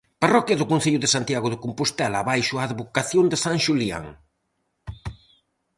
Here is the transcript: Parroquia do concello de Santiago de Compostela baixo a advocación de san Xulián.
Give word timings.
Parroquia 0.23 0.59
do 0.59 0.69
concello 0.71 0.99
de 1.03 1.11
Santiago 1.15 1.47
de 1.51 1.61
Compostela 1.65 2.25
baixo 2.29 2.53
a 2.57 2.65
advocación 2.69 3.25
de 3.31 3.37
san 3.43 3.57
Xulián. 3.63 4.05